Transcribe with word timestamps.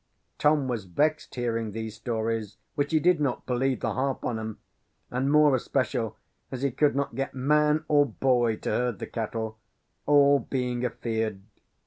"Tom 0.39 0.67
was 0.67 0.85
vexed, 0.85 1.35
hearing 1.35 1.73
these 1.73 1.93
stories; 1.93 2.57
which 2.73 2.91
he 2.91 2.99
did 2.99 3.19
not 3.21 3.45
believe 3.45 3.81
the 3.81 3.93
half 3.93 4.23
on 4.23 4.39
'em; 4.39 4.57
and 5.11 5.31
more 5.31 5.55
especial 5.55 6.17
as 6.51 6.63
he 6.63 6.71
could 6.71 6.95
not 6.95 7.13
get 7.13 7.35
man 7.35 7.85
or 7.87 8.07
boy 8.07 8.55
to 8.55 8.69
herd 8.71 8.97
the 8.97 9.05
cattle; 9.05 9.59
all 10.07 10.39
being 10.39 10.83
afeared. 10.83 11.43